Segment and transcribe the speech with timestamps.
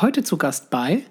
[0.00, 1.02] Heute zu Gast bei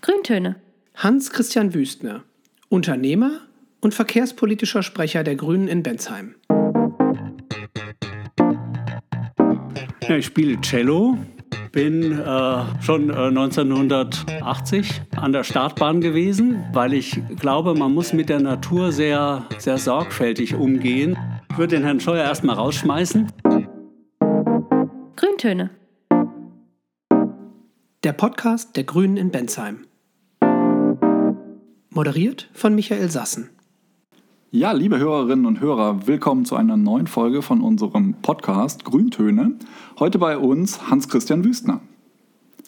[0.00, 0.56] Grüntöne.
[0.96, 2.24] Hans-Christian Wüstner,
[2.68, 3.40] Unternehmer
[3.80, 6.34] und verkehrspolitischer Sprecher der Grünen in Bensheim.
[10.08, 11.16] Ja, ich spiele Cello,
[11.70, 18.28] bin äh, schon äh, 1980 an der Startbahn gewesen, weil ich glaube, man muss mit
[18.28, 21.16] der Natur sehr, sehr sorgfältig umgehen.
[21.52, 23.32] Ich würde den Herrn Scheuer erstmal rausschmeißen.
[25.14, 25.70] Grüntöne.
[28.04, 29.86] Der Podcast der Grünen in Bensheim.
[31.88, 33.48] Moderiert von Michael Sassen.
[34.50, 39.54] Ja, liebe Hörerinnen und Hörer, willkommen zu einer neuen Folge von unserem Podcast Grüntöne.
[39.98, 41.80] Heute bei uns Hans-Christian Wüstner.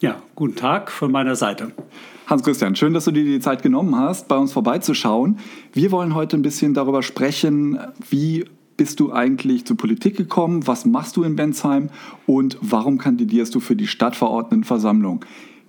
[0.01, 1.73] Ja, guten Tag von meiner Seite.
[2.29, 5.39] Hans-Christian, schön, dass du dir die Zeit genommen hast, bei uns vorbeizuschauen.
[5.75, 10.85] Wir wollen heute ein bisschen darüber sprechen, wie bist du eigentlich zur Politik gekommen, was
[10.85, 11.91] machst du in Bensheim
[12.27, 15.25] und warum kandidierst du für die Stadtverordnetenversammlung?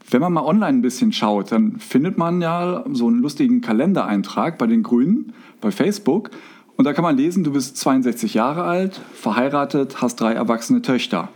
[0.10, 4.58] Wenn man mal online ein bisschen schaut, dann findet man ja so einen lustigen Kalendereintrag
[4.58, 6.30] bei den Grünen, bei Facebook.
[6.78, 11.30] Und da kann man lesen, du bist 62 Jahre alt, verheiratet, hast drei erwachsene Töchter.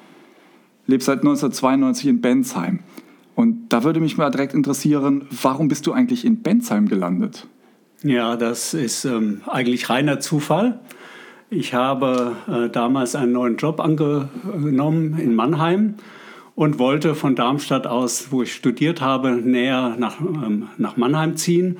[0.88, 2.80] Lebst seit 1992 in Bensheim.
[3.36, 7.48] Und da würde mich mal direkt interessieren, warum bist du eigentlich in Bensheim gelandet?
[8.04, 10.80] Ja, das ist ähm, eigentlich reiner Zufall.
[11.54, 15.96] Ich habe äh, damals einen neuen Job angenommen in Mannheim
[16.56, 21.78] und wollte von Darmstadt aus, wo ich studiert habe, näher nach, ähm, nach Mannheim ziehen.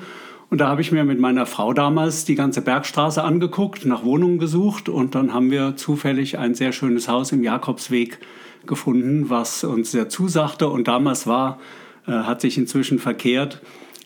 [0.50, 4.38] Und da habe ich mir mit meiner Frau damals die ganze Bergstraße angeguckt, nach Wohnungen
[4.38, 8.18] gesucht und dann haben wir zufällig ein sehr schönes Haus im Jakobsweg
[8.66, 10.68] gefunden, was uns sehr zusagte.
[10.68, 11.58] Und damals war,
[12.06, 13.62] äh, hat sich inzwischen verkehrt,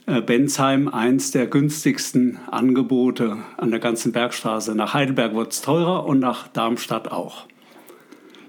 [0.07, 4.75] Bensheim eins der günstigsten Angebote an der ganzen Bergstraße.
[4.77, 7.47] Nach Heidelberg wird es teurer und nach Darmstadt auch.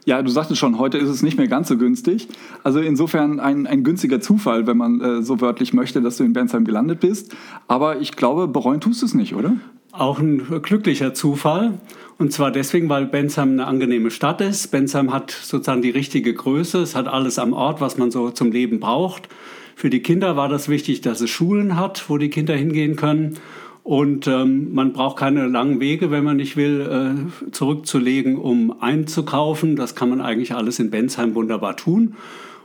[0.05, 2.29] Ja, du sagtest schon, heute ist es nicht mehr ganz so günstig.
[2.63, 6.31] Also insofern ein, ein günstiger Zufall, wenn man äh, so wörtlich möchte, dass du in
[6.31, 7.35] Bensheim gelandet bist.
[7.67, 9.57] Aber ich glaube, bereuen tust du es nicht, oder?
[9.91, 11.79] Auch ein glücklicher Zufall.
[12.19, 14.67] Und zwar deswegen, weil Bensheim eine angenehme Stadt ist.
[14.67, 16.79] Bensheim hat sozusagen die richtige Größe.
[16.81, 19.27] Es hat alles am Ort, was man so zum Leben braucht.
[19.77, 23.37] Für die Kinder war das wichtig, dass es Schulen hat, wo die Kinder hingehen können.
[23.83, 29.75] Und ähm, man braucht keine langen Wege, wenn man nicht will, äh, zurückzulegen, um einzukaufen.
[29.75, 32.15] Das kann man eigentlich alles in Bensheim wunderbar tun.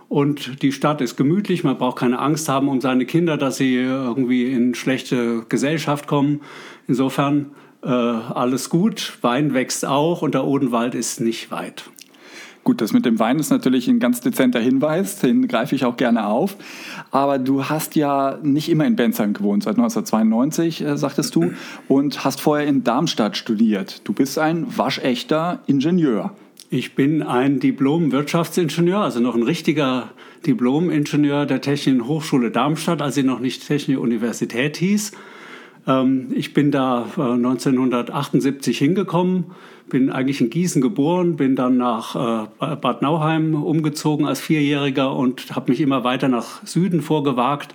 [0.08, 3.74] Und die Stadt ist gemütlich, man braucht keine Angst haben um seine Kinder, dass sie
[3.74, 6.40] irgendwie in schlechte Gesellschaft kommen.
[6.88, 7.50] Insofern
[7.82, 9.18] äh, alles gut.
[9.20, 11.90] Wein wächst auch und der Odenwald ist nicht weit.
[12.64, 15.96] Gut, das mit dem Wein ist natürlich ein ganz dezenter Hinweis, den greife ich auch
[15.96, 16.56] gerne auf.
[17.10, 21.52] Aber du hast ja nicht immer in Bensheim gewohnt, seit 1992, äh, sagtest du,
[21.88, 24.02] und hast vorher in Darmstadt studiert.
[24.04, 26.36] Du bist ein waschechter Ingenieur.
[26.70, 30.10] Ich bin ein Diplom-Wirtschaftsingenieur, also noch ein richtiger
[30.46, 35.12] Diplom-Ingenieur der Technischen Hochschule Darmstadt, als sie noch nicht Technische Universität hieß.
[35.86, 39.44] Ähm, ich bin da 1978 äh, hingekommen,
[39.88, 45.54] bin eigentlich in Gießen geboren, bin dann nach äh, Bad Nauheim umgezogen als Vierjähriger und
[45.54, 47.74] habe mich immer weiter nach Süden vorgewagt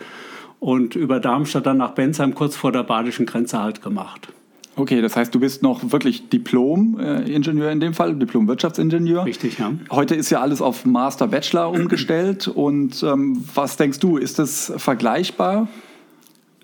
[0.59, 4.29] und über Darmstadt dann nach Bensheim kurz vor der badischen Grenze halt gemacht.
[4.75, 9.25] Okay, das heißt, du bist noch wirklich Diplom-Ingenieur in dem Fall, Diplom-Wirtschaftsingenieur.
[9.25, 9.71] Richtig, ja.
[9.89, 12.47] Heute ist ja alles auf Master-Bachelor umgestellt.
[12.47, 15.67] Und ähm, was denkst du, ist das vergleichbar?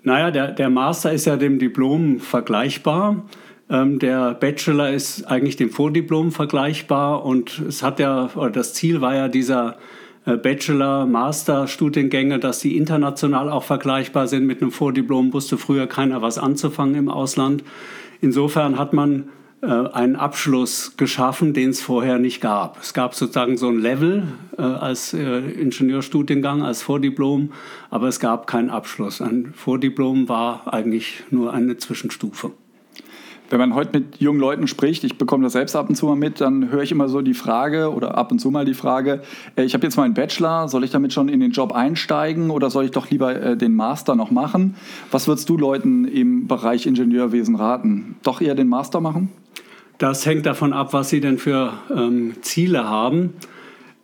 [0.04, 3.24] Naja, der, der Master ist ja dem Diplom vergleichbar.
[3.70, 9.00] Ähm, der Bachelor ist eigentlich dem Vordiplom vergleichbar und es hat ja, oder das Ziel
[9.00, 9.78] war ja dieser
[10.26, 14.44] äh, Bachelor-Master-Studiengänge, dass die international auch vergleichbar sind.
[14.46, 17.64] Mit einem Vordiplom wusste früher keiner was anzufangen im Ausland.
[18.20, 19.30] Insofern hat man
[19.64, 22.80] einen Abschluss geschaffen, den es vorher nicht gab.
[22.80, 24.24] Es gab sozusagen so ein Level
[24.58, 27.52] äh, als äh, Ingenieurstudiengang, als Vordiplom,
[27.90, 29.20] aber es gab keinen Abschluss.
[29.20, 32.52] Ein Vordiplom war eigentlich nur eine Zwischenstufe.
[33.50, 36.16] Wenn man heute mit jungen Leuten spricht, ich bekomme das selbst ab und zu mal
[36.16, 39.22] mit, dann höre ich immer so die Frage oder ab und zu mal die Frage,
[39.56, 42.50] äh, ich habe jetzt mal einen Bachelor, soll ich damit schon in den Job einsteigen
[42.50, 44.76] oder soll ich doch lieber äh, den Master noch machen?
[45.10, 48.16] Was würdest du Leuten im Bereich Ingenieurwesen raten?
[48.22, 49.30] Doch eher den Master machen?
[49.98, 53.34] Das hängt davon ab, was Sie denn für ähm, Ziele haben.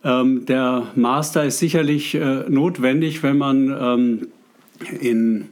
[0.03, 4.27] Ähm, der Master ist sicherlich äh, notwendig, wenn man ähm,
[4.99, 5.49] in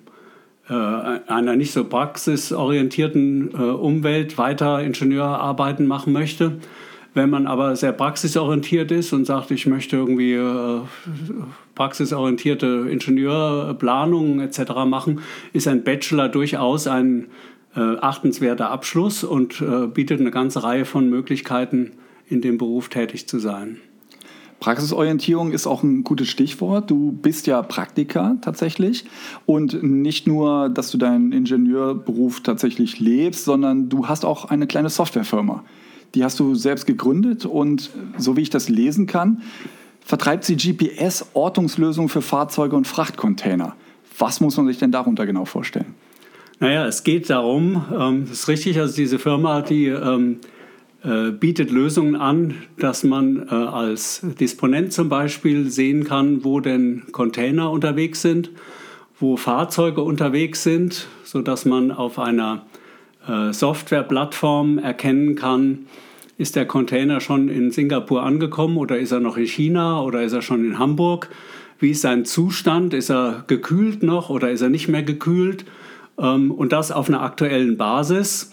[0.69, 6.59] äh, einer nicht so praxisorientierten äh, Umwelt weiter Ingenieurarbeiten machen möchte.
[7.13, 10.81] Wenn man aber sehr praxisorientiert ist und sagt, ich möchte irgendwie äh,
[11.73, 14.71] praxisorientierte Ingenieurplanungen etc.
[14.85, 15.21] machen,
[15.51, 17.27] ist ein Bachelor durchaus ein
[17.75, 21.91] äh, achtenswerter Abschluss und äh, bietet eine ganze Reihe von Möglichkeiten,
[22.27, 23.77] in dem Beruf tätig zu sein.
[24.59, 26.91] Praxisorientierung ist auch ein gutes Stichwort.
[26.91, 29.05] Du bist ja Praktiker tatsächlich
[29.45, 34.89] und nicht nur, dass du deinen Ingenieurberuf tatsächlich lebst, sondern du hast auch eine kleine
[34.89, 35.63] Softwarefirma.
[36.13, 39.43] Die hast du selbst gegründet und so wie ich das lesen kann,
[40.01, 43.75] vertreibt sie GPS-Ortungslösungen für Fahrzeuge und Frachtcontainer.
[44.17, 45.93] Was muss man sich denn darunter genau vorstellen?
[46.61, 50.39] Naja, es geht darum, ähm, ist richtig, also diese Firma, die ähm,
[51.05, 57.03] äh, bietet Lösungen an, dass man äh, als Disponent zum Beispiel sehen kann, wo denn
[57.13, 58.51] Container unterwegs sind,
[59.21, 62.65] wo Fahrzeuge unterwegs sind, sodass man auf einer
[63.25, 65.85] äh, Softwareplattform erkennen kann,
[66.37, 70.33] ist der Container schon in Singapur angekommen oder ist er noch in China oder ist
[70.33, 71.29] er schon in Hamburg?
[71.79, 72.93] Wie ist sein Zustand?
[72.93, 75.63] Ist er gekühlt noch oder ist er nicht mehr gekühlt?
[76.19, 78.51] Ähm, und das auf einer aktuellen Basis.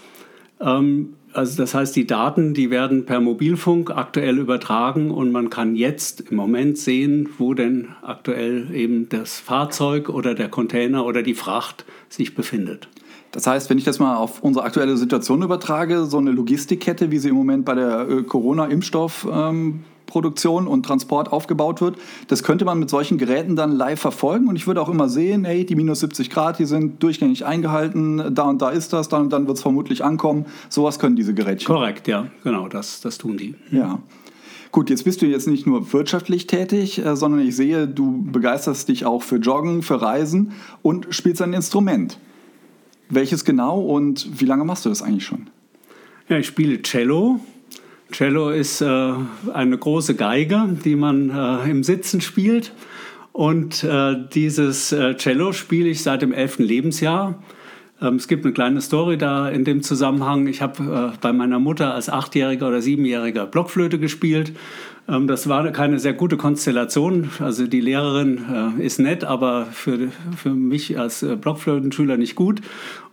[0.61, 5.77] Ähm, also das heißt, die Daten, die werden per Mobilfunk aktuell übertragen und man kann
[5.77, 11.35] jetzt im Moment sehen, wo denn aktuell eben das Fahrzeug oder der Container oder die
[11.35, 12.89] Fracht sich befindet.
[13.33, 17.19] Das heißt, wenn ich das mal auf unsere aktuelle Situation übertrage, so eine Logistikkette, wie
[17.19, 21.97] sie im Moment bei der äh, Corona-Impfstoff ähm, Produktion und Transport aufgebaut wird.
[22.29, 25.45] Das könnte man mit solchen Geräten dann live verfolgen und ich würde auch immer sehen,
[25.45, 29.23] hey, die minus 70 Grad, die sind durchgängig eingehalten, da und da ist das, dann
[29.23, 30.47] und dann wird es vermutlich ankommen.
[30.69, 31.67] Sowas können diese Gerätchen.
[31.67, 33.55] Korrekt, ja, genau, das, das tun die.
[33.71, 33.99] Ja.
[34.73, 38.89] Gut, jetzt bist du jetzt nicht nur wirtschaftlich tätig, äh, sondern ich sehe, du begeisterst
[38.89, 42.19] dich auch für Joggen, für Reisen und spielst ein Instrument.
[43.09, 45.49] Welches genau und wie lange machst du das eigentlich schon?
[46.29, 47.41] Ja, ich spiele Cello
[48.13, 49.13] Cello ist äh,
[49.53, 52.73] eine große Geige, die man äh, im Sitzen spielt.
[53.33, 57.43] Und äh, dieses äh, Cello spiele ich seit dem elften Lebensjahr.
[58.01, 60.47] Ähm, es gibt eine kleine Story da in dem Zusammenhang.
[60.47, 64.53] Ich habe äh, bei meiner Mutter als Achtjähriger oder Siebenjähriger Blockflöte gespielt
[65.07, 67.31] das war keine sehr gute Konstellation.
[67.39, 72.61] Also die Lehrerin äh, ist nett, aber für, für mich als äh, Blockflötenschüler nicht gut.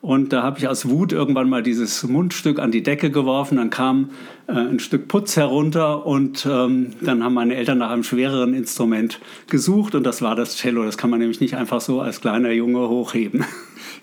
[0.01, 3.57] Und da habe ich aus Wut irgendwann mal dieses Mundstück an die Decke geworfen.
[3.57, 4.09] Dann kam
[4.47, 9.19] äh, ein Stück Putz herunter und ähm, dann haben meine Eltern nach einem schwereren Instrument
[9.47, 10.83] gesucht und das war das Cello.
[10.83, 13.45] Das kann man nämlich nicht einfach so als kleiner Junge hochheben.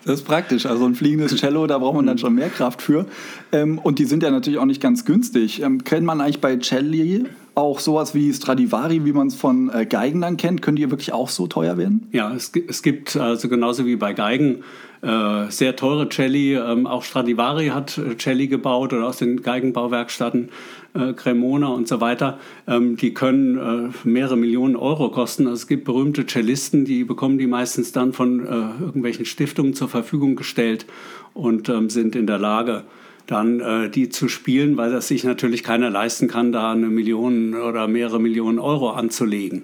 [0.03, 0.65] Das ist praktisch.
[0.65, 3.05] Also ein fliegendes Cello, da braucht man dann schon mehr Kraft für.
[3.51, 5.61] Ähm, und die sind ja natürlich auch nicht ganz günstig.
[5.61, 7.25] Ähm, kennt man eigentlich bei Celli
[7.61, 10.61] auch sowas wie Stradivari, wie man es von äh, Geigen dann kennt?
[10.61, 12.07] Können die wirklich auch so teuer werden?
[12.11, 14.63] Ja, es, es gibt also genauso wie bei Geigen
[15.01, 16.55] äh, sehr teure Celli.
[16.55, 20.49] Ähm, auch Stradivari hat äh, Celli gebaut oder aus den Geigenbauwerkstätten
[20.93, 22.39] äh, Cremona und so weiter.
[22.67, 25.47] Ähm, die können äh, mehrere Millionen Euro kosten.
[25.47, 29.89] Also es gibt berühmte Cellisten, die bekommen die meistens dann von äh, irgendwelchen Stiftungen zur
[29.89, 30.85] Verfügung gestellt
[31.33, 32.83] und ähm, sind in der Lage,
[33.31, 37.55] dann äh, die zu spielen, weil das sich natürlich keiner leisten kann, da eine Million
[37.55, 39.63] oder mehrere Millionen Euro anzulegen.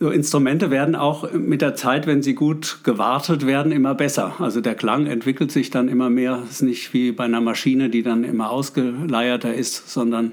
[0.00, 4.34] So Instrumente werden auch mit der Zeit, wenn sie gut gewartet werden, immer besser.
[4.38, 6.42] Also der Klang entwickelt sich dann immer mehr.
[6.44, 10.32] Es ist nicht wie bei einer Maschine, die dann immer ausgeleierter ist, sondern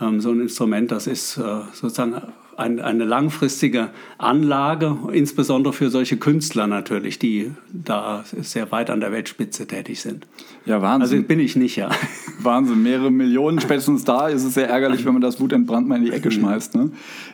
[0.00, 2.20] ähm, so ein Instrument, das ist äh, sozusagen
[2.58, 9.12] ein, eine langfristige Anlage, insbesondere für solche Künstler natürlich, die da sehr weit an der
[9.12, 10.26] Weltspitze tätig sind.
[10.66, 11.18] Ja, Wahnsinn.
[11.18, 11.90] Also bin ich nicht, ja.
[12.42, 16.04] Wahnsinn, mehrere Millionen spätestens da ist es sehr ärgerlich, wenn man das wutentbrannt mal in
[16.04, 16.74] die Ecke schmeißt.
[16.74, 16.90] Ne?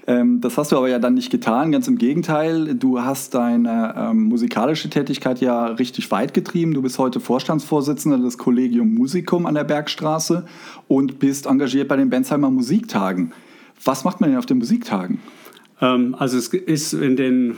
[0.07, 2.75] Ähm, das hast du aber ja dann nicht getan, ganz im Gegenteil.
[2.75, 6.75] Du hast deine ähm, musikalische Tätigkeit ja richtig weit getrieben.
[6.75, 10.45] Du bist heute Vorstandsvorsitzender des Collegium Musicum an der Bergstraße
[10.87, 13.33] und bist engagiert bei den Bensheimer Musiktagen.
[13.83, 15.21] Was macht man denn auf den Musiktagen?
[15.81, 17.57] Ähm, also es ist in den,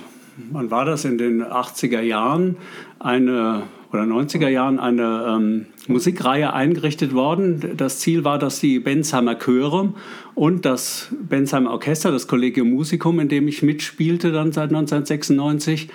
[0.51, 2.57] wann war das, in den 80er Jahren
[2.99, 7.77] eine oder 90er Jahren eine ähm, Musikreihe eingerichtet worden.
[7.77, 9.95] Das Ziel war, dass die Bensheimer Chöre
[10.35, 15.89] und das Bensheimer Orchester, das Collegium Musicum, in dem ich mitspielte dann seit 1996,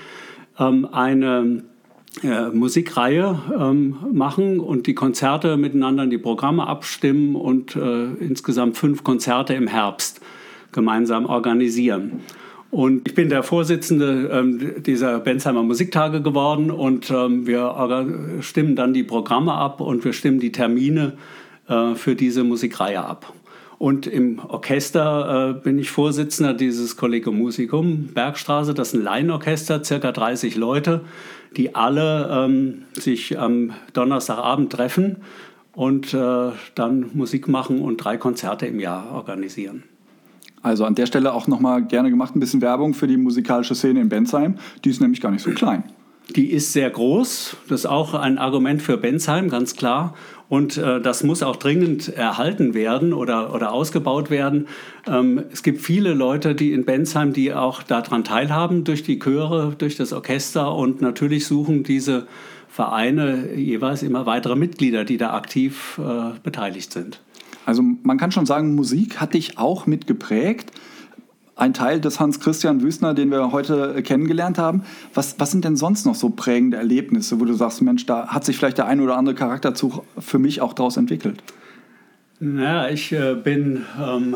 [0.60, 1.64] ähm, eine
[2.24, 9.04] äh, Musikreihe ähm, machen und die Konzerte miteinander, die Programme abstimmen und äh, insgesamt fünf
[9.04, 10.22] Konzerte im Herbst
[10.72, 12.22] gemeinsam organisieren.
[12.70, 18.94] Und ich bin der Vorsitzende ähm, dieser Bensheimer Musiktage geworden und ähm, wir stimmen dann
[18.94, 21.14] die Programme ab und wir stimmen die Termine
[21.68, 23.34] äh, für diese Musikreihe ab.
[23.78, 28.74] Und im Orchester äh, bin ich Vorsitzender dieses Collegium Musicum Bergstraße.
[28.74, 31.02] Das ist ein Laienorchester, circa 30 Leute,
[31.58, 35.18] die alle ähm, sich am Donnerstagabend treffen
[35.74, 39.84] und äh, dann Musik machen und drei Konzerte im Jahr organisieren.
[40.62, 44.02] Also an der Stelle auch nochmal gerne gemacht ein bisschen Werbung für die musikalische Szene
[44.02, 44.56] in Bensheim.
[44.86, 45.84] Die ist nämlich gar nicht so klein.
[46.36, 47.58] Die ist sehr groß.
[47.68, 50.16] Das ist auch ein Argument für Bensheim, ganz klar.
[50.50, 54.68] Und äh, das muss auch dringend erhalten werden oder, oder ausgebaut werden.
[55.08, 59.74] Ähm, es gibt viele Leute, die in Bensheim, die auch daran teilhaben, durch die Chöre,
[59.78, 60.76] durch das Orchester.
[60.76, 62.28] Und natürlich suchen diese
[62.68, 67.22] Vereine jeweils immer weitere Mitglieder, die da aktiv äh, beteiligt sind.
[67.66, 70.72] Also man kann schon sagen, Musik hat dich auch mitgeprägt
[71.56, 74.84] ein Teil des Hans-Christian Wüstner, den wir heute kennengelernt haben.
[75.14, 78.46] Was, was sind denn sonst noch so prägende Erlebnisse, wo du sagst, Mensch, da hat
[78.46, 81.44] sich vielleicht der ein oder andere Charakterzug für mich auch daraus entwickelt?
[82.40, 84.36] Naja, ich äh, bin ähm,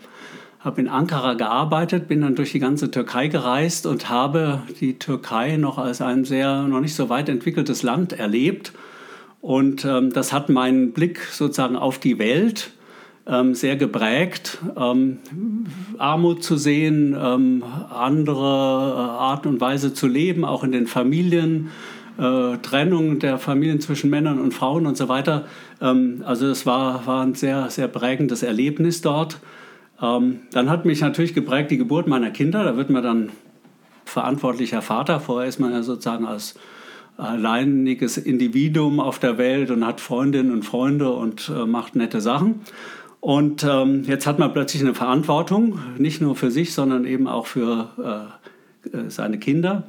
[0.61, 5.57] habe in Ankara gearbeitet, bin dann durch die ganze Türkei gereist und habe die Türkei
[5.57, 8.71] noch als ein sehr noch nicht so weit entwickeltes Land erlebt
[9.43, 12.71] und ähm, das hat meinen Blick sozusagen auf die Welt
[13.27, 14.59] ähm, sehr geprägt.
[14.77, 15.17] Ähm,
[15.97, 21.71] Armut zu sehen, ähm, andere äh, Art und Weise zu leben, auch in den Familien,
[22.17, 25.45] äh, Trennung der Familien zwischen Männern und Frauen und so weiter.
[25.81, 29.41] Ähm, also es war, war ein sehr, sehr prägendes Erlebnis dort.
[30.01, 32.63] Ähm, dann hat mich natürlich geprägt die Geburt meiner Kinder.
[32.63, 33.29] Da wird man dann
[34.05, 35.19] verantwortlicher Vater.
[35.19, 36.55] Vorher ist man ja sozusagen als
[37.17, 42.61] alleiniges Individuum auf der Welt und hat Freundinnen und Freunde und äh, macht nette Sachen.
[43.19, 47.47] Und ähm, jetzt hat man plötzlich eine Verantwortung, nicht nur für sich, sondern eben auch
[47.47, 48.31] für
[48.91, 49.83] äh, äh seine Kinder.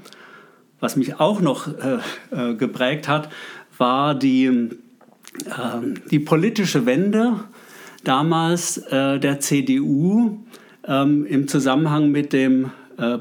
[0.78, 1.98] Was mich auch noch äh,
[2.30, 3.30] äh geprägt hat,
[3.76, 7.40] war die, ähm, die politische Wende
[8.04, 10.44] damals äh, der CDU
[10.86, 12.70] ähm, im Zusammenhang mit dem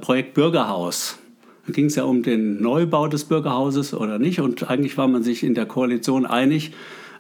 [0.02, 1.18] Projekt Bürgerhaus.
[1.66, 4.42] Da ging es ja um den Neubau des Bürgerhauses oder nicht.
[4.42, 6.74] Und eigentlich war man sich in der Koalition einig,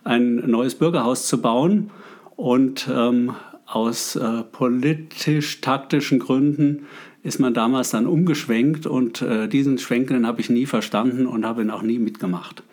[0.04, 1.92] ein neues Bürgerhaus zu bauen.
[2.36, 3.34] Und ähm,
[3.66, 6.88] aus äh, politisch-taktischen Gründen
[7.24, 8.86] ist man damals dann umgeschwenkt.
[8.86, 12.64] Und äh, diesen Schwenken habe ich nie verstanden und habe ihn auch nie mitgemacht.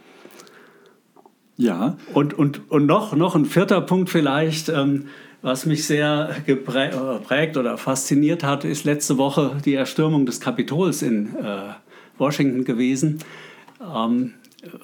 [1.56, 1.98] Ja.
[2.14, 4.70] Und, und, und noch, noch ein vierter Punkt vielleicht.
[4.70, 5.04] Ähm,
[5.42, 11.34] was mich sehr geprägt oder fasziniert hat, ist letzte Woche die Erstürmung des Kapitols in
[11.36, 11.74] äh,
[12.18, 13.18] Washington gewesen.
[13.82, 14.34] Ähm,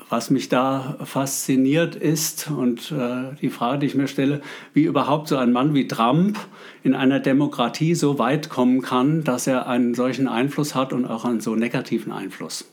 [0.08, 4.40] was mich da fasziniert ist und äh, die Frage, die ich mir stelle,
[4.72, 6.38] wie überhaupt so ein Mann wie Trump
[6.82, 11.26] in einer Demokratie so weit kommen kann, dass er einen solchen Einfluss hat und auch
[11.26, 12.64] einen so negativen Einfluss.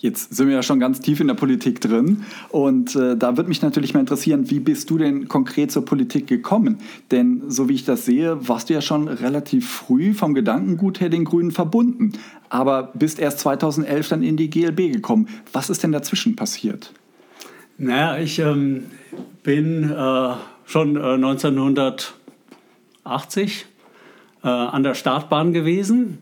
[0.00, 3.50] Jetzt sind wir ja schon ganz tief in der Politik drin und äh, da würde
[3.50, 6.78] mich natürlich mal interessieren, wie bist du denn konkret zur Politik gekommen?
[7.10, 11.10] Denn so wie ich das sehe, warst du ja schon relativ früh vom Gedankengut her
[11.10, 12.14] den Grünen verbunden,
[12.48, 15.28] aber bist erst 2011 dann in die GLB gekommen.
[15.52, 16.94] Was ist denn dazwischen passiert?
[17.76, 18.84] Naja, ich ähm,
[19.42, 20.32] bin äh,
[20.64, 23.66] schon äh, 1980
[24.42, 26.20] äh, an der Startbahn gewesen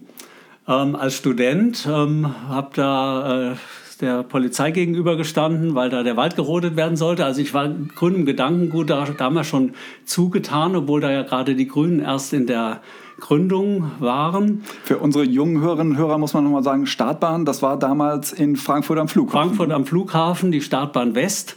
[0.69, 1.89] ähm, als Student.
[1.91, 3.57] Ähm, habe da äh,
[4.01, 7.25] der Polizei gegenübergestanden, weil da der Wald gerodet werden sollte.
[7.25, 9.73] Also ich war grünem Gedankengut da, damals schon
[10.05, 12.81] zugetan, obwohl da ja gerade die Grünen erst in der
[13.19, 14.63] Gründung waren.
[14.85, 18.55] Für unsere jungen Hörerinnen und Hörer muss man nochmal sagen, Startbahn, das war damals in
[18.55, 19.49] Frankfurt am Flughafen.
[19.49, 21.57] Frankfurt am Flughafen, die Startbahn West.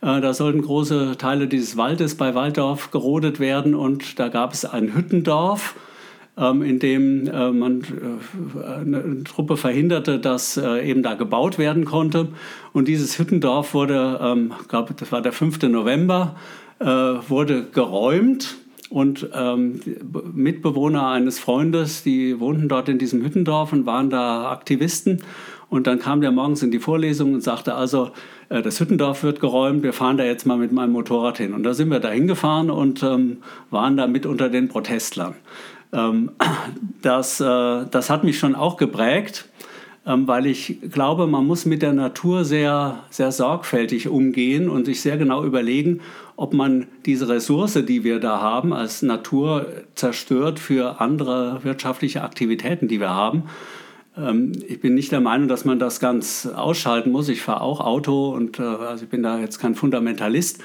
[0.00, 4.64] Äh, da sollten große Teile dieses Waldes bei Walddorf gerodet werden und da gab es
[4.64, 5.74] ein Hüttendorf
[6.36, 11.84] ähm, in dem äh, man äh, eine Truppe verhinderte, dass äh, eben da gebaut werden
[11.84, 12.28] konnte.
[12.72, 15.62] Und dieses Hüttendorf wurde, ähm, glaube, das war der 5.
[15.62, 16.36] November,
[17.28, 18.56] wurde geräumt.
[18.90, 19.80] Und ähm,
[20.34, 25.22] Mitbewohner eines Freundes, die wohnten dort in diesem Hüttendorf und waren da Aktivisten.
[25.70, 28.10] Und dann kam der morgens in die Vorlesung und sagte, also
[28.48, 31.54] das Hüttendorf wird geräumt, wir fahren da jetzt mal mit meinem Motorrad hin.
[31.54, 33.38] Und da sind wir da hingefahren und ähm,
[33.70, 35.36] waren da mit unter den Protestlern.
[35.92, 36.30] Ähm,
[37.02, 39.48] das, äh, das hat mich schon auch geprägt,
[40.06, 45.00] ähm, weil ich glaube, man muss mit der Natur sehr, sehr sorgfältig umgehen und sich
[45.00, 46.00] sehr genau überlegen,
[46.36, 52.88] ob man diese Ressource, die wir da haben, als Natur zerstört für andere wirtschaftliche Aktivitäten,
[52.88, 53.44] die wir haben.
[54.16, 57.28] Ähm, ich bin nicht der Meinung, dass man das ganz ausschalten muss.
[57.28, 60.60] Ich fahre auch Auto und äh, also ich bin da jetzt kein Fundamentalist.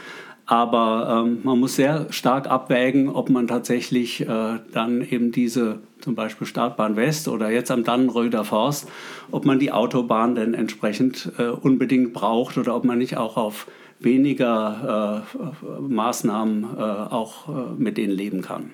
[0.48, 6.16] Aber ähm, man muss sehr stark abwägen, ob man tatsächlich äh, dann eben diese zum
[6.16, 8.88] Beispiel Startbahn West oder jetzt am Dannenröder Forst,
[9.30, 13.68] ob man die Autobahn denn entsprechend äh, unbedingt braucht oder ob man nicht auch auf
[14.00, 18.72] weniger äh, Maßnahmen äh, auch äh, mit denen leben kann.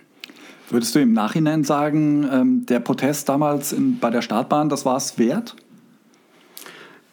[0.69, 4.97] Würdest du im Nachhinein sagen, ähm, der Protest damals in, bei der Startbahn, das war
[4.97, 5.55] es wert?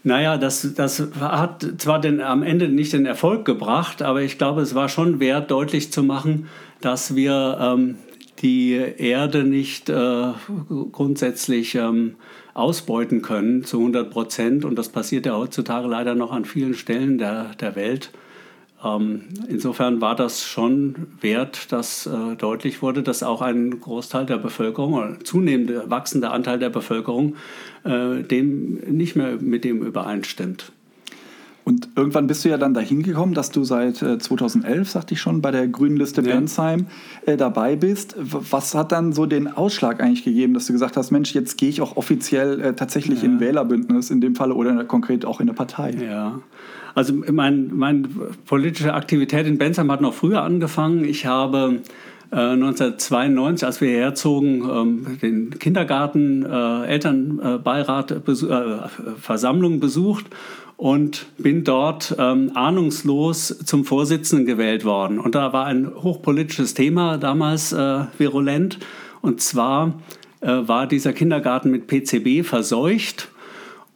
[0.02, 4.62] Naja, das, das hat zwar den, am Ende nicht den Erfolg gebracht, aber ich glaube,
[4.62, 6.48] es war schon wert, deutlich zu machen,
[6.80, 7.96] dass wir ähm,
[8.40, 10.32] die Erde nicht äh,
[10.92, 12.16] grundsätzlich ähm,
[12.54, 14.64] ausbeuten können zu 100 Prozent.
[14.64, 18.10] Und das passiert ja heutzutage leider noch an vielen Stellen der, der Welt.
[18.82, 24.38] Ähm, insofern war das schon wert, dass äh, deutlich wurde, dass auch ein Großteil der
[24.38, 27.36] Bevölkerung oder zunehmend wachsender Anteil der Bevölkerung
[27.84, 30.72] äh, dem nicht mehr mit dem übereinstimmt.
[31.62, 35.20] Und irgendwann bist du ja dann dahin gekommen, dass du seit äh, 2011, sagte ich
[35.20, 36.34] schon, bei der Grünen Liste ja.
[36.34, 36.86] Bensheim
[37.26, 38.16] äh, dabei bist.
[38.18, 41.68] Was hat dann so den Ausschlag eigentlich gegeben, dass du gesagt hast, Mensch, jetzt gehe
[41.68, 43.28] ich auch offiziell äh, tatsächlich ja.
[43.28, 45.92] in Wählerbündnis in dem Falle oder konkret auch in der Partei?
[46.02, 46.40] Ja.
[47.00, 48.14] Also meine mein
[48.44, 51.06] politische Aktivität in Bensheim hat noch früher angefangen.
[51.06, 51.80] Ich habe
[52.30, 58.20] 1992, äh, als wir hierher zogen, ähm, den Kindergarten, äh, Elternbeirat, äh,
[59.18, 60.26] Versammlung besucht
[60.76, 65.18] und bin dort ähm, ahnungslos zum Vorsitzenden gewählt worden.
[65.18, 68.78] Und da war ein hochpolitisches Thema damals äh, virulent.
[69.22, 69.94] Und zwar
[70.42, 73.30] äh, war dieser Kindergarten mit PCB verseucht.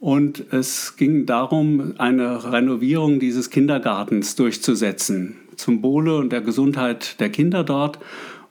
[0.05, 7.31] Und es ging darum, eine Renovierung dieses Kindergartens durchzusetzen, zum Wohle und der Gesundheit der
[7.31, 7.97] Kinder dort.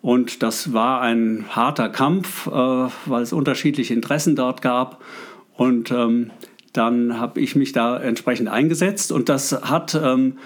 [0.03, 5.01] Und das war ein harter Kampf, äh, weil es unterschiedliche Interessen dort gab.
[5.57, 6.33] Und ähm,
[6.73, 10.39] dann habe ich mich da entsprechend eingesetzt und das hat ähm,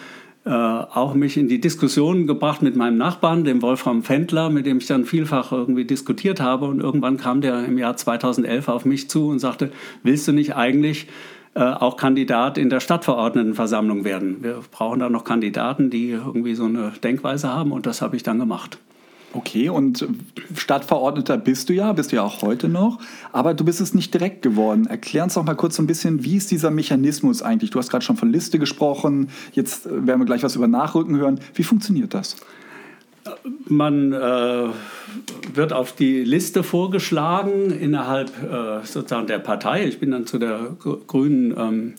[0.49, 4.79] äh, auch mich in die Diskussion gebracht mit meinem Nachbarn, dem Wolfram Fendler, mit dem
[4.79, 9.11] ich dann vielfach irgendwie diskutiert habe und irgendwann kam der im Jahr 2011 auf mich
[9.11, 9.71] zu und sagte,
[10.03, 11.07] willst du nicht eigentlich
[11.55, 14.39] äh, auch Kandidat in der Stadtverordnetenversammlung werden?
[14.41, 18.23] Wir brauchen da noch Kandidaten, die irgendwie so eine Denkweise haben und das habe ich
[18.23, 18.79] dann gemacht.
[19.35, 20.07] Okay, und
[20.57, 22.99] Stadtverordneter bist du ja, bist du ja auch heute noch,
[23.31, 24.87] aber du bist es nicht direkt geworden.
[24.87, 27.71] Erklär uns doch mal kurz so ein bisschen, wie ist dieser Mechanismus eigentlich?
[27.71, 31.41] Du hast gerade schon von Liste gesprochen, jetzt werden wir gleich was über Nachrücken hören.
[31.55, 32.37] Wie funktioniert das?
[33.67, 34.69] Man äh,
[35.53, 39.85] wird auf die Liste vorgeschlagen innerhalb äh, sozusagen der Partei.
[39.85, 40.75] Ich bin dann zu der
[41.07, 41.95] grünen ähm,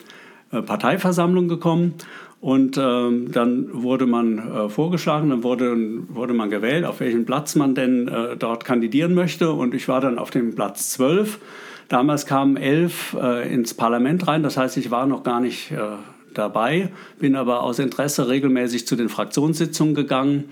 [0.51, 1.93] äh, Parteiversammlung gekommen
[2.41, 5.75] und ähm, dann wurde man äh, vorgeschlagen, dann wurde,
[6.07, 9.51] wurde man gewählt, auf welchen Platz man denn äh, dort kandidieren möchte.
[9.51, 11.39] Und ich war dann auf dem Platz 12.
[11.89, 15.77] Damals kamen elf äh, ins Parlament rein, das heißt, ich war noch gar nicht äh,
[16.33, 20.45] dabei, bin aber aus Interesse regelmäßig zu den Fraktionssitzungen gegangen.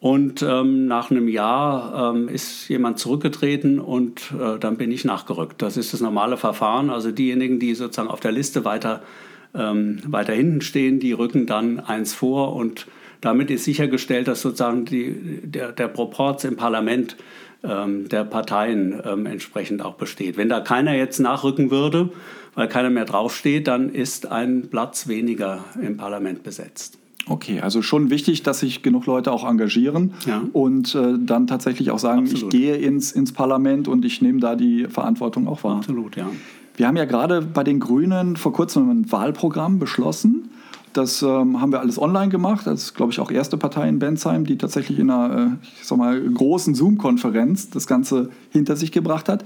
[0.00, 5.60] Und ähm, nach einem Jahr ähm, ist jemand zurückgetreten und äh, dann bin ich nachgerückt.
[5.60, 6.88] Das ist das normale Verfahren.
[6.88, 9.02] Also diejenigen, die sozusagen auf der Liste weiter
[9.54, 12.86] ähm, weiter hinten stehen, die rücken dann eins vor und
[13.20, 17.16] damit ist sichergestellt, dass sozusagen die, der, der Proporz im Parlament
[17.62, 20.36] ähm, der Parteien ähm, entsprechend auch besteht.
[20.36, 22.10] Wenn da keiner jetzt nachrücken würde,
[22.54, 26.98] weil keiner mehr draufsteht, dann ist ein Platz weniger im Parlament besetzt.
[27.26, 30.42] Okay, also schon wichtig, dass sich genug Leute auch engagieren ja.
[30.52, 32.52] und äh, dann tatsächlich auch sagen, Absolut.
[32.52, 35.76] ich gehe ins, ins Parlament und ich nehme da die Verantwortung auch wahr.
[35.76, 36.30] Absolut, ja.
[36.76, 40.50] Wir haben ja gerade bei den Grünen vor kurzem ein Wahlprogramm beschlossen.
[40.92, 42.66] Das ähm, haben wir alles online gemacht.
[42.66, 45.86] Das ist, glaube ich, auch erste Partei in Bensheim, die tatsächlich in einer äh, ich
[45.86, 49.44] sag mal, großen Zoom-Konferenz das Ganze hinter sich gebracht hat.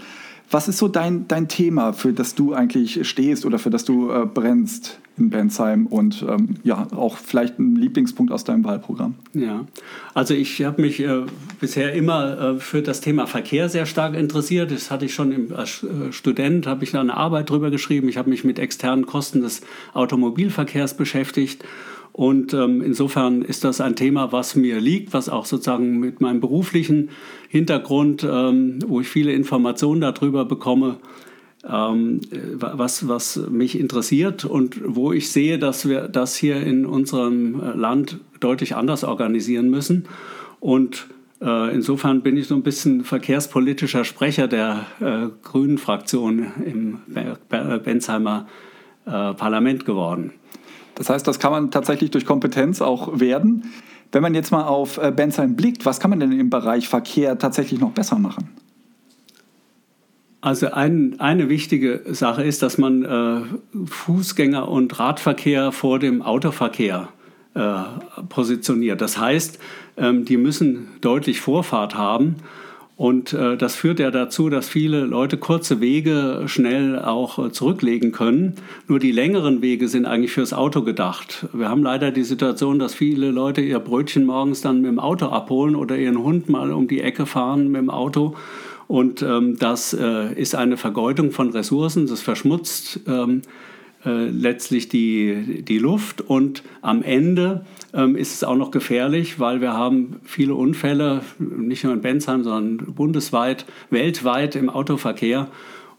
[0.51, 4.11] Was ist so dein, dein Thema, für das du eigentlich stehst oder für das du
[4.11, 9.15] äh, brennst in Bensheim und ähm, ja, auch vielleicht ein Lieblingspunkt aus deinem Wahlprogramm?
[9.33, 9.65] Ja,
[10.13, 11.23] also ich habe mich äh,
[11.61, 14.71] bisher immer äh, für das Thema Verkehr sehr stark interessiert.
[14.71, 18.09] Das hatte ich schon im, als äh, Student, habe ich da eine Arbeit drüber geschrieben.
[18.09, 21.65] Ich habe mich mit externen Kosten des Automobilverkehrs beschäftigt
[22.17, 26.39] und ähm, insofern ist das ein Thema, was mir liegt, was auch sozusagen mit meinem
[26.39, 27.11] beruflichen
[27.49, 30.99] Hintergrund, ähm, wo ich viele Informationen darüber bekomme,
[31.69, 32.21] ähm,
[32.55, 37.77] was, was mich interessiert und wo ich sehe, dass wir das hier in unserem äh,
[37.77, 40.05] Land deutlich anders organisieren müssen.
[40.61, 41.09] Und
[41.41, 46.99] äh, insofern bin ich so ein bisschen verkehrspolitischer Sprecher der äh, Grünen Fraktion im
[47.83, 48.47] Bensheimer
[49.05, 50.35] äh, Parlament geworden.
[50.95, 53.73] Das heißt, das kann man tatsächlich durch Kompetenz auch werden.
[54.13, 57.39] Wenn man jetzt mal auf äh, Bensheim blickt, was kann man denn im Bereich Verkehr
[57.39, 58.51] tatsächlich noch besser machen?
[60.41, 67.09] Also ein, eine wichtige Sache ist, dass man äh, Fußgänger- und Radverkehr vor dem Autoverkehr
[67.55, 67.75] äh,
[68.29, 69.01] positioniert.
[69.01, 69.59] Das heißt,
[69.97, 72.37] ähm, die müssen deutlich Vorfahrt haben
[72.97, 78.13] und äh, das führt ja dazu, dass viele Leute kurze Wege schnell auch äh, zurücklegen
[78.13, 78.55] können.
[78.87, 81.47] Nur die längeren Wege sind eigentlich fürs Auto gedacht.
[81.53, 85.27] Wir haben leider die Situation, dass viele Leute ihr Brötchen morgens dann mit dem Auto
[85.27, 88.37] abholen oder ihren Hund mal um die Ecke fahren mit dem Auto.
[88.87, 93.43] Und ähm, das äh, ist eine Vergeutung von Ressourcen, das verschmutzt ähm,
[94.05, 99.61] äh, letztlich die, die Luft und am Ende ähm, ist es auch noch gefährlich, weil
[99.61, 105.49] wir haben viele Unfälle, nicht nur in Bensheim, sondern bundesweit, weltweit im Autoverkehr.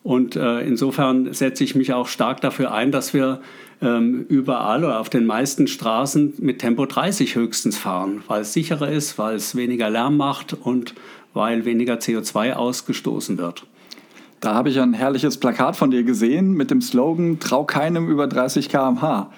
[0.04, 3.41] Und äh, insofern setze ich mich auch stark dafür ein, dass wir
[3.82, 8.91] ähm, überall oder auf den meisten Straßen mit Tempo 30 höchstens fahren, weil es sicherer
[8.91, 10.94] ist, weil es weniger Lärm macht und
[11.34, 13.65] weil weniger CO2 ausgestoßen wird.
[14.45, 18.27] Da habe ich ein herrliches Plakat von dir gesehen mit dem Slogan Trau keinem über
[18.27, 19.31] 30 km/h.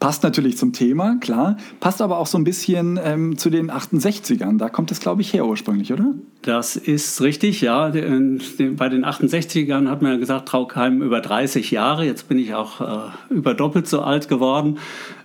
[0.00, 1.58] Passt natürlich zum Thema, klar.
[1.80, 4.56] Passt aber auch so ein bisschen ähm, zu den 68ern.
[4.56, 6.14] Da kommt es, glaube ich, her ursprünglich, oder?
[6.40, 7.88] Das ist richtig, ja.
[7.88, 12.06] Bei den 68ern hat man ja gesagt, trau keinem über 30 Jahre.
[12.06, 14.78] Jetzt bin ich auch äh, über doppelt so alt geworden.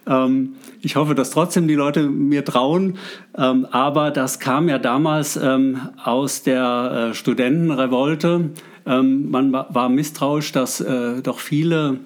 [0.07, 2.97] Ähm, ich hoffe, dass trotzdem die Leute mir trauen.
[3.37, 8.49] Ähm, aber das kam ja damals ähm, aus der äh, Studentenrevolte.
[8.85, 11.99] Ähm, man war misstrauisch, dass äh, doch viele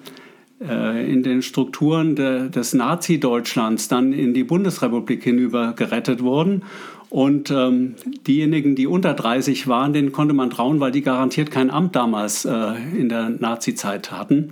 [0.60, 6.62] äh, in den Strukturen de, des Nazi-Deutschlands dann in die Bundesrepublik hinüber gerettet wurden.
[7.10, 7.94] Und ähm,
[8.26, 12.44] diejenigen, die unter 30 waren, denen konnte man trauen, weil die garantiert kein Amt damals
[12.44, 14.50] äh, in der Nazi-Zeit hatten.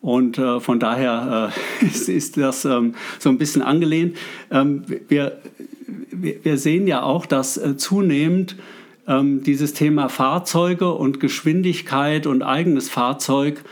[0.00, 1.52] Und äh, von daher
[1.82, 4.16] äh, ist, ist, das ähm, so ein bisschen angelehnt.
[4.50, 5.40] Ähm, wir,
[6.10, 8.56] wir sehen ja auch, dass äh, zunehmend
[9.06, 13.62] ähm, dieses Thema Fahrzeuge und Geschwindigkeit und eigenes Fahrzeug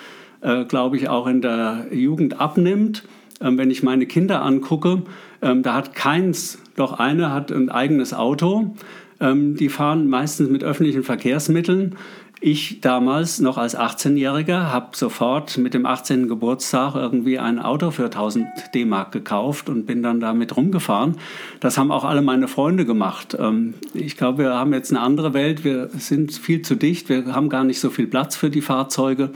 [0.41, 3.05] äh, glaube ich, auch in der Jugend abnimmt.
[3.41, 5.03] Ähm, wenn ich meine Kinder angucke,
[5.43, 8.75] ähm, da hat keins, doch eine hat ein eigenes Auto.
[9.21, 11.97] Ähm, die fahren meistens mit öffentlichen Verkehrsmitteln.
[12.41, 16.29] Ich damals noch als 18-Jähriger habe sofort mit dem 18.
[16.29, 21.17] Geburtstag irgendwie ein Auto für 1000 D-Mark gekauft und bin dann damit rumgefahren.
[21.59, 23.37] Das haben auch alle meine Freunde gemacht.
[23.39, 25.65] Ähm, ich glaube, wir haben jetzt eine andere Welt.
[25.65, 27.09] Wir sind viel zu dicht.
[27.09, 29.31] Wir haben gar nicht so viel Platz für die Fahrzeuge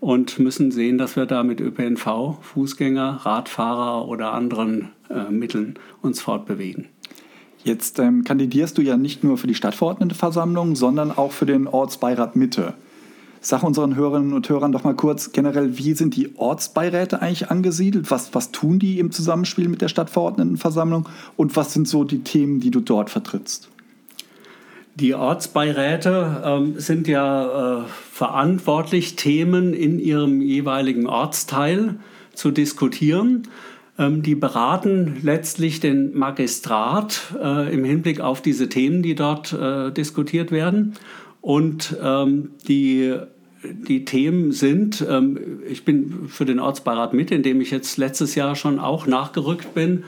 [0.00, 6.22] und müssen sehen, dass wir da mit ÖPNV, Fußgänger, Radfahrer oder anderen äh, Mitteln uns
[6.22, 6.88] fortbewegen.
[7.66, 12.36] Jetzt ähm, kandidierst du ja nicht nur für die Stadtverordnetenversammlung, sondern auch für den Ortsbeirat
[12.36, 12.74] Mitte.
[13.40, 18.08] Sag unseren Hörerinnen und Hörern doch mal kurz generell, wie sind die Ortsbeiräte eigentlich angesiedelt?
[18.12, 21.08] Was, was tun die im Zusammenspiel mit der Stadtverordnetenversammlung?
[21.36, 23.68] Und was sind so die Themen, die du dort vertrittst?
[24.94, 31.96] Die Ortsbeiräte ähm, sind ja äh, verantwortlich, Themen in ihrem jeweiligen Ortsteil
[32.32, 33.48] zu diskutieren.
[33.98, 39.90] Ähm, die beraten letztlich den Magistrat äh, im Hinblick auf diese Themen, die dort äh,
[39.90, 40.94] diskutiert werden.
[41.40, 43.14] Und ähm, die
[43.62, 48.36] die Themen sind, ähm, ich bin für den Ortsbeirat mit, in dem ich jetzt letztes
[48.36, 50.04] Jahr schon auch nachgerückt bin.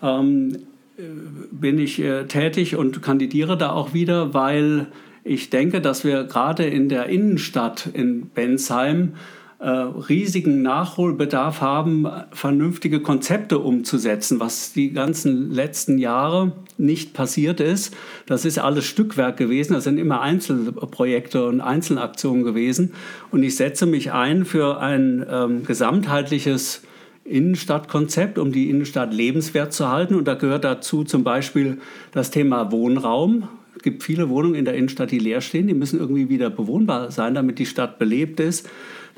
[0.00, 4.86] Bin ich äh, tätig und kandidiere da auch wieder, weil
[5.24, 9.14] ich denke, dass wir gerade in der Innenstadt in Bensheim
[9.60, 17.92] riesigen Nachholbedarf haben, vernünftige Konzepte umzusetzen, was die ganzen letzten Jahre nicht passiert ist.
[18.26, 22.92] Das ist alles Stückwerk gewesen, das sind immer Einzelprojekte und Einzelaktionen gewesen.
[23.32, 26.82] Und ich setze mich ein für ein ähm, gesamtheitliches
[27.24, 30.14] Innenstadtkonzept, um die Innenstadt lebenswert zu halten.
[30.14, 31.78] Und da gehört dazu zum Beispiel
[32.12, 33.48] das Thema Wohnraum.
[33.76, 35.66] Es gibt viele Wohnungen in der Innenstadt, die leer stehen.
[35.66, 38.68] Die müssen irgendwie wieder bewohnbar sein, damit die Stadt belebt ist.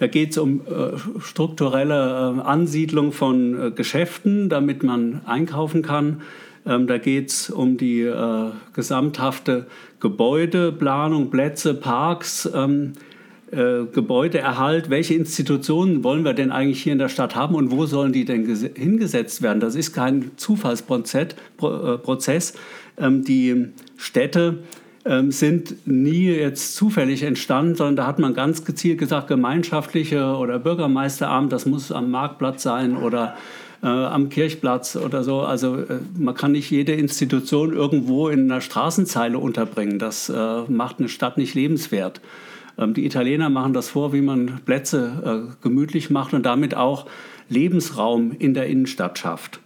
[0.01, 6.23] Da geht es um äh, strukturelle äh, Ansiedlung von äh, Geschäften, damit man einkaufen kann.
[6.67, 9.67] Ähm, da geht es um die äh, gesamthafte
[10.01, 12.51] Gebäudeplanung, Plätze, Parks.
[12.53, 12.95] Ähm,
[13.53, 17.85] äh, Gebäudeerhalt, welche Institutionen wollen wir denn eigentlich hier in der Stadt haben und wo
[17.85, 19.59] sollen die denn hingesetzt werden?
[19.59, 21.35] Das ist kein Zufallsprozess.
[21.61, 22.55] Äh,
[23.05, 24.59] ähm, die Städte
[25.29, 31.51] sind nie jetzt zufällig entstanden, sondern da hat man ganz gezielt gesagt, gemeinschaftliche oder Bürgermeisteramt,
[31.53, 33.35] das muss am Marktplatz sein oder
[33.83, 35.41] äh, am Kirchplatz oder so.
[35.41, 39.99] Also äh, man kann nicht jede Institution irgendwo in einer Straßenzeile unterbringen.
[39.99, 42.21] Das äh, macht eine Stadt nicht lebenswert.
[42.79, 47.07] Ähm, die Italiener machen das vor, wie man Plätze äh, gemütlich macht und damit auch
[47.49, 49.61] Lebensraum in der Innenstadt schafft.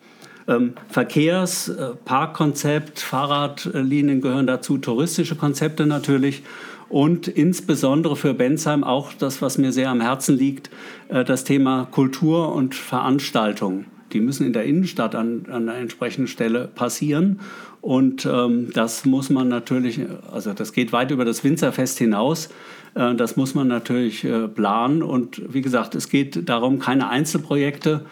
[0.46, 6.42] Ähm, Verkehrs-, äh, Parkkonzept, Fahrradlinien gehören dazu, touristische Konzepte natürlich
[6.90, 10.70] und insbesondere für Bensheim auch das, was mir sehr am Herzen liegt,
[11.08, 13.86] äh, das Thema Kultur und Veranstaltung.
[14.12, 17.40] Die müssen in der Innenstadt an, an einer entsprechenden Stelle passieren.
[17.80, 22.50] Und ähm, das muss man natürlich, also das geht weit über das Winzerfest hinaus.
[22.94, 25.02] Äh, das muss man natürlich planen.
[25.02, 28.08] Und wie gesagt, es geht darum, keine Einzelprojekte äh,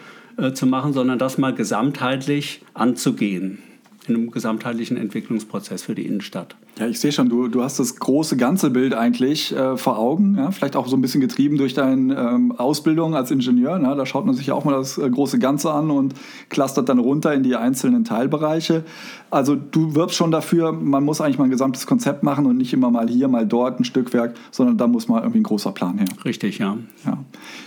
[0.53, 3.59] zu machen, sondern das mal gesamtheitlich anzugehen
[4.07, 6.55] in einem gesamtheitlichen Entwicklungsprozess für die Innenstadt.
[6.79, 10.35] Ja, ich sehe schon, du, du hast das große ganze Bild eigentlich äh, vor Augen.
[10.37, 10.49] Ja?
[10.49, 13.77] Vielleicht auch so ein bisschen getrieben durch deine ähm, Ausbildung als Ingenieur.
[13.77, 13.95] Ne?
[13.95, 16.15] Da schaut man sich ja auch mal das äh, große Ganze an und
[16.49, 18.83] clustert dann runter in die einzelnen Teilbereiche.
[19.29, 22.73] Also du wirbst schon dafür, man muss eigentlich mal ein gesamtes Konzept machen und nicht
[22.73, 25.99] immer mal hier, mal dort ein Stückwerk, sondern da muss mal irgendwie ein großer Plan
[25.99, 26.07] her.
[26.25, 26.77] Richtig, ja.
[27.05, 27.17] ja.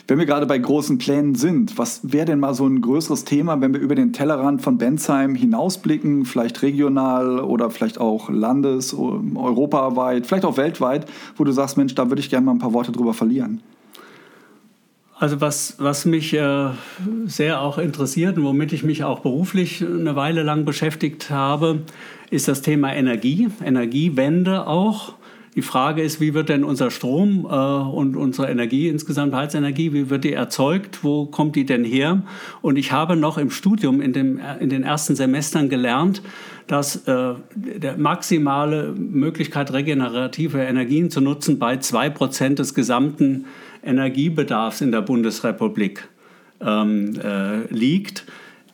[0.08, 3.60] Wenn wir gerade bei großen Plänen sind, was wäre denn mal so ein größeres Thema,
[3.60, 10.26] wenn wir über den Tellerrand von Bensheim hinausblicken, vielleicht regional oder vielleicht auch landes- europaweit,
[10.26, 12.92] vielleicht auch weltweit, wo du sagst, Mensch, da würde ich gerne mal ein paar Worte
[12.92, 13.62] drüber verlieren?
[15.18, 16.68] Also was, was mich äh,
[17.24, 21.80] sehr auch interessiert und womit ich mich auch beruflich eine Weile lang beschäftigt habe,
[22.30, 25.14] ist das Thema Energie, Energiewende auch.
[25.56, 30.10] Die Frage ist, wie wird denn unser Strom äh, und unsere Energie, insgesamt Heizenergie, wie
[30.10, 31.02] wird die erzeugt?
[31.02, 32.22] Wo kommt die denn her?
[32.60, 36.20] Und ich habe noch im Studium in, dem, in den ersten Semestern gelernt,
[36.66, 43.46] dass äh, der maximale Möglichkeit, regenerative Energien zu nutzen, bei 2% des gesamten
[43.82, 46.06] Energiebedarfs in der Bundesrepublik
[46.60, 48.26] ähm, äh, liegt.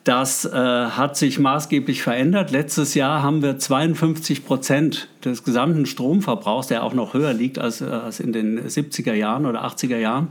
[0.03, 2.51] Das äh, hat sich maßgeblich verändert.
[2.51, 7.79] Letztes Jahr haben wir 52 Prozent des gesamten Stromverbrauchs, der auch noch höher liegt als,
[7.79, 10.27] äh, als in den 70er Jahren oder 80er Jahren,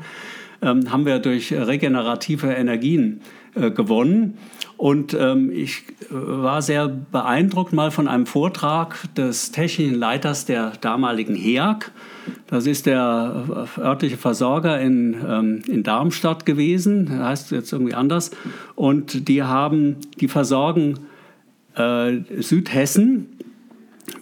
[0.60, 3.22] ähm, haben wir durch regenerative Energien
[3.54, 4.36] äh, gewonnen.
[4.82, 10.72] Und ähm, ich äh, war sehr beeindruckt mal von einem Vortrag des technischen Leiters der
[10.80, 11.92] damaligen HEAG.
[12.48, 18.32] Das ist der äh, örtliche Versorger in, ähm, in Darmstadt gewesen, heißt jetzt irgendwie anders.
[18.74, 20.98] Und die haben, die versorgen
[21.76, 23.28] äh, Südhessen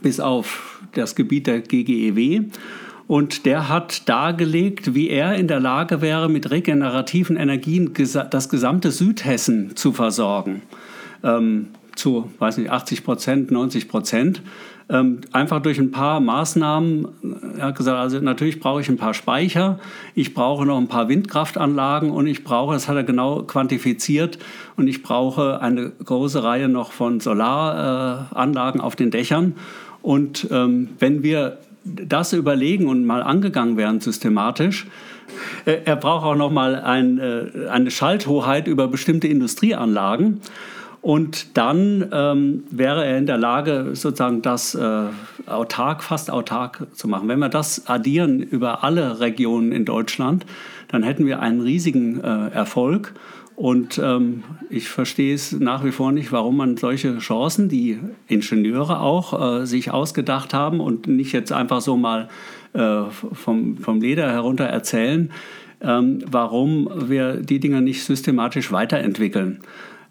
[0.02, 2.50] bis auf das Gebiet der GGEW.
[3.10, 8.92] Und der hat dargelegt, wie er in der Lage wäre, mit regenerativen Energien das gesamte
[8.92, 10.62] Südhessen zu versorgen.
[11.24, 14.42] Ähm, zu, weiß nicht, 80 Prozent, 90 Prozent.
[14.88, 17.08] Ähm, einfach durch ein paar Maßnahmen.
[17.58, 19.80] Er hat gesagt, also natürlich brauche ich ein paar Speicher,
[20.14, 24.38] ich brauche noch ein paar Windkraftanlagen und ich brauche, das hat er genau quantifiziert,
[24.76, 29.56] und ich brauche eine große Reihe noch von Solaranlagen äh, auf den Dächern.
[30.00, 34.86] Und ähm, wenn wir das überlegen und mal angegangen werden systematisch.
[35.64, 40.40] Äh, er braucht auch noch mal ein, äh, eine Schalthoheit über bestimmte Industrieanlagen.
[41.02, 45.04] Und dann ähm, wäre er in der Lage, sozusagen das äh,
[45.46, 47.26] autark, fast autark zu machen.
[47.28, 50.44] Wenn wir das addieren über alle Regionen in Deutschland,
[50.88, 53.14] dann hätten wir einen riesigen äh, Erfolg.
[53.60, 59.00] Und ähm, ich verstehe es nach wie vor nicht, warum man solche Chancen, die Ingenieure
[59.00, 62.30] auch äh, sich ausgedacht haben und nicht jetzt einfach so mal
[62.72, 65.30] äh, vom, vom Leder herunter erzählen,
[65.82, 69.60] ähm, warum wir die Dinge nicht systematisch weiterentwickeln.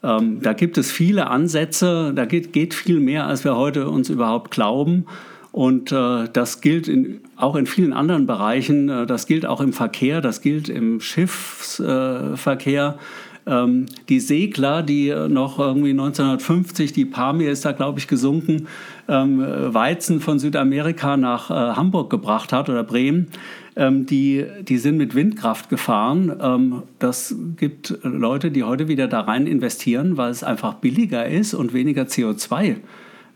[0.04, 4.12] Ähm, da gibt es viele Ansätze, da geht, geht, viel mehr, als wir heute uns
[4.12, 5.08] überhaupt glauben.
[5.52, 8.90] Und äh, das gilt in, auch in vielen anderen Bereichen.
[8.90, 13.00] Äh, das gilt auch im Verkehr, das gilt im Schiffsverkehr.
[13.46, 18.68] Äh, ähm, die Segler, die noch irgendwie 1950, die Pamir ist da, glaube ich, gesunken,
[19.08, 23.28] ähm, Weizen von Südamerika nach äh, Hamburg gebracht hat oder Bremen,
[23.76, 26.32] ähm, die, die sind mit Windkraft gefahren.
[26.42, 31.54] Ähm, das gibt Leute, die heute wieder da rein investieren, weil es einfach billiger ist
[31.54, 32.78] und weniger CO2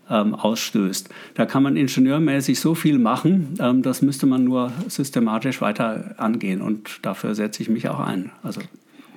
[0.10, 1.10] ähm, ausstößt.
[1.36, 6.62] Da kann man ingenieurmäßig so viel machen, ähm, das müsste man nur systematisch weiter angehen
[6.62, 8.32] und dafür setze ich mich auch ein.
[8.44, 8.62] Also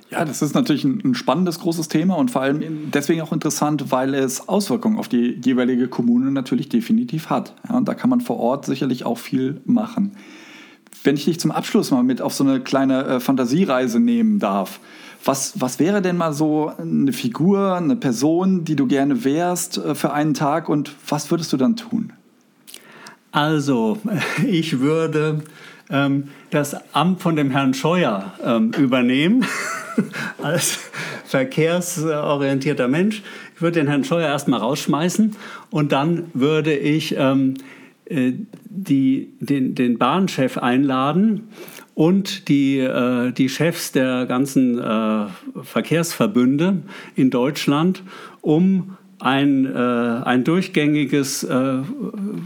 [0.09, 4.13] ja, das ist natürlich ein, spannendes, großes Thema und vor allem deswegen auch interessant, weil
[4.13, 7.53] es Auswirkungen auf die jeweilige Kommune natürlich definitiv hat.
[7.67, 10.13] Ja, und da kann man vor Ort sicherlich auch viel machen.
[11.03, 14.79] Wenn ich dich zum Abschluss mal mit auf so eine kleine äh, Fantasiereise nehmen darf,
[15.25, 19.93] was, was wäre denn mal so eine Figur, eine Person, die du gerne wärst äh,
[19.93, 22.13] für einen Tag und was würdest du dann tun?
[23.31, 23.99] Also,
[24.47, 25.43] ich würde
[25.89, 29.45] ähm, das Amt von dem Herrn Scheuer ähm, übernehmen.
[30.41, 30.79] als
[31.25, 33.21] verkehrsorientierter Mensch.
[33.55, 35.35] Ich würde den Herrn Scheuer erstmal rausschmeißen
[35.69, 37.55] und dann würde ich ähm,
[38.05, 38.33] äh,
[38.65, 41.49] die, den, den Bahnchef einladen
[41.95, 45.25] und die, äh, die Chefs der ganzen äh,
[45.63, 46.83] Verkehrsverbünde
[47.15, 48.03] in Deutschland,
[48.41, 51.79] um ein, äh, ein durchgängiges äh,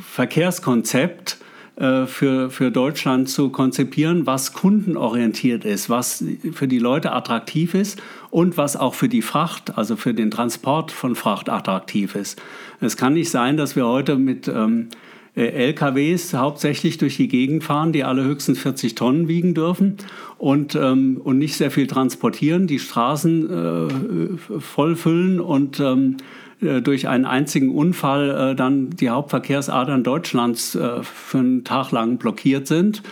[0.09, 7.73] Verkehrskonzept äh, für, für Deutschland zu konzipieren, was kundenorientiert ist, was für die Leute attraktiv
[7.73, 12.41] ist und was auch für die Fracht, also für den Transport von Fracht attraktiv ist.
[12.81, 14.89] Es kann nicht sein, dass wir heute mit ähm,
[15.35, 19.95] äh, LKWs hauptsächlich durch die Gegend fahren, die alle höchstens 40 Tonnen wiegen dürfen
[20.37, 26.17] und, ähm, und nicht sehr viel transportieren, die Straßen äh, vollfüllen und ähm,
[26.61, 32.17] äh, durch einen einzigen Unfall äh, dann die Hauptverkehrsadern Deutschlands äh, für einen Tag lang
[32.17, 33.03] blockiert sind.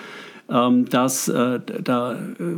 [0.50, 2.16] Ähm, das, da,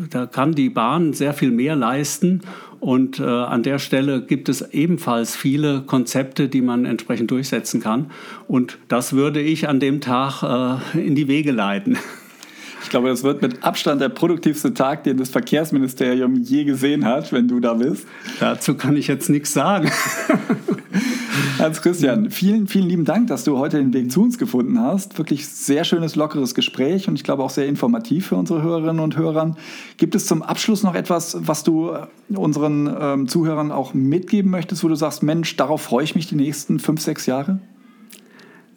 [0.09, 2.41] da kann die Bahn sehr viel mehr leisten.
[2.81, 8.09] Und äh, an der Stelle gibt es ebenfalls viele Konzepte, die man entsprechend durchsetzen kann.
[8.47, 10.41] Und das würde ich an dem Tag
[10.95, 11.97] äh, in die Wege leiten.
[12.83, 17.31] Ich glaube, das wird mit Abstand der produktivste Tag, den das Verkehrsministerium je gesehen hat,
[17.31, 18.07] wenn du da bist.
[18.39, 19.91] Dazu kann ich jetzt nichts sagen.
[21.59, 25.17] Hans-Christian, vielen, vielen lieben Dank, dass du heute den Weg zu uns gefunden hast.
[25.19, 29.15] Wirklich sehr schönes, lockeres Gespräch und ich glaube auch sehr informativ für unsere Hörerinnen und
[29.15, 29.55] Hörer.
[29.97, 34.83] Gibt es zum Abschluss noch etwas, was du äh, unseren ähm, Zuhörern auch mitgeben möchtest,
[34.83, 37.59] wo du sagst, Mensch, darauf freue ich mich die nächsten fünf, sechs Jahre?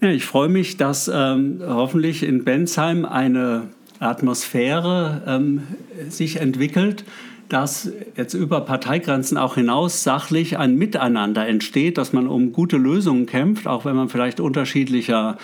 [0.01, 3.69] Ja, ich freue mich, dass ähm, hoffentlich in Bensheim eine
[4.00, 5.62] Atmosphäre ähm,
[6.09, 7.04] sich entwickelt,
[7.48, 13.26] dass jetzt über Parteigrenzen auch hinaus sachlich ein Miteinander entsteht, dass man um gute Lösungen
[13.26, 15.37] kämpft, auch wenn man vielleicht unterschiedlicher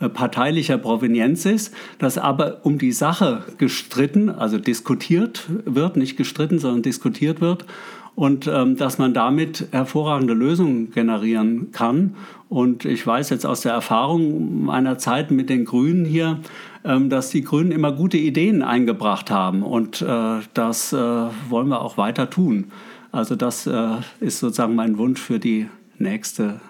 [0.00, 6.58] äh, parteilicher Provenienz ist, dass aber um die Sache gestritten, also diskutiert wird, nicht gestritten,
[6.58, 7.66] sondern diskutiert wird
[8.14, 12.14] und ähm, dass man damit hervorragende Lösungen generieren kann.
[12.48, 16.40] Und ich weiß jetzt aus der Erfahrung meiner Zeit mit den Grünen hier,
[16.82, 19.62] dass die Grünen immer gute Ideen eingebracht haben.
[19.62, 22.70] Und äh, das äh, wollen wir auch weiter tun.
[23.12, 23.88] Also das äh,
[24.20, 26.60] ist sozusagen mein Wunsch für die nächste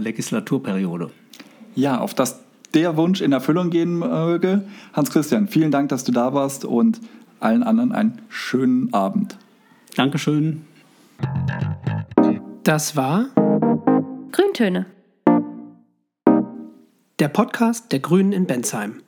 [0.00, 1.10] Legislaturperiode.
[1.76, 2.40] Ja, auf das
[2.74, 4.62] der Wunsch in Erfüllung gehen möge.
[4.92, 7.00] Hans-Christian, vielen Dank, dass du da warst und
[7.40, 9.36] allen anderen einen schönen Abend.
[9.96, 10.62] Dankeschön.
[12.62, 13.26] Das war
[14.32, 14.86] Grüntöne.
[17.18, 19.02] Der Podcast der Grünen in Bensheim.